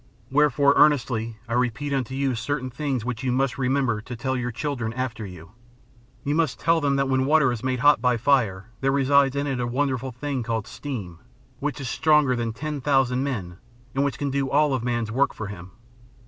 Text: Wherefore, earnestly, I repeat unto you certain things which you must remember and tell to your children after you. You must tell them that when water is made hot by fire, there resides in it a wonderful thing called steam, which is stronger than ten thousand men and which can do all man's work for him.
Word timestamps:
Wherefore, 0.31 0.73
earnestly, 0.77 1.37
I 1.47 1.53
repeat 1.53 1.93
unto 1.93 2.15
you 2.15 2.33
certain 2.33 2.71
things 2.71 3.05
which 3.05 3.21
you 3.21 3.31
must 3.31 3.59
remember 3.59 3.99
and 4.09 4.19
tell 4.19 4.33
to 4.33 4.39
your 4.41 4.49
children 4.49 4.93
after 4.93 5.27
you. 5.27 5.51
You 6.23 6.33
must 6.33 6.59
tell 6.59 6.81
them 6.81 6.95
that 6.95 7.07
when 7.07 7.27
water 7.27 7.51
is 7.51 7.63
made 7.63 7.81
hot 7.81 8.01
by 8.01 8.17
fire, 8.17 8.65
there 8.79 8.91
resides 8.91 9.35
in 9.35 9.45
it 9.45 9.59
a 9.59 9.67
wonderful 9.67 10.11
thing 10.11 10.41
called 10.41 10.65
steam, 10.65 11.19
which 11.59 11.79
is 11.79 11.87
stronger 11.87 12.35
than 12.35 12.51
ten 12.51 12.81
thousand 12.81 13.23
men 13.23 13.57
and 13.93 14.03
which 14.03 14.17
can 14.17 14.31
do 14.31 14.49
all 14.49 14.79
man's 14.79 15.11
work 15.11 15.35
for 15.35 15.45
him. 15.49 15.69